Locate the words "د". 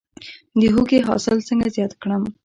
0.59-0.61